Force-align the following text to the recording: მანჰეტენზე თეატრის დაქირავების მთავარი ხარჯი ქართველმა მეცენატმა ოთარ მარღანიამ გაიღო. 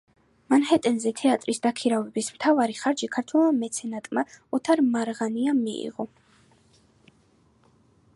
მანჰეტენზე 0.51 1.09
თეატრის 1.17 1.59
დაქირავების 1.65 2.29
მთავარი 2.37 2.77
ხარჯი 2.79 3.09
ქართველმა 3.17 3.51
მეცენატმა 3.65 4.23
ოთარ 4.59 4.81
მარღანიამ 4.97 5.61
გაიღო. 5.69 6.07